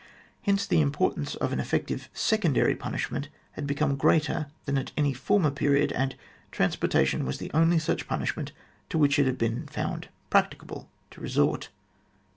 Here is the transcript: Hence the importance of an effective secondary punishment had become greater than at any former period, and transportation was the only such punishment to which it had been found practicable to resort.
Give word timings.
Hence 0.41 0.65
the 0.65 0.81
importance 0.81 1.35
of 1.35 1.53
an 1.53 1.59
effective 1.59 2.09
secondary 2.11 2.75
punishment 2.75 3.29
had 3.51 3.67
become 3.67 3.95
greater 3.97 4.47
than 4.65 4.79
at 4.79 4.91
any 4.97 5.13
former 5.13 5.51
period, 5.51 5.91
and 5.91 6.15
transportation 6.51 7.23
was 7.23 7.37
the 7.37 7.51
only 7.53 7.77
such 7.77 8.07
punishment 8.07 8.51
to 8.89 8.97
which 8.97 9.19
it 9.19 9.27
had 9.27 9.37
been 9.37 9.67
found 9.67 10.07
practicable 10.31 10.89
to 11.11 11.21
resort. 11.21 11.69